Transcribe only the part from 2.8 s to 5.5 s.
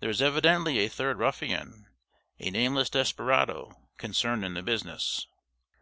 desperado, concerned in the business.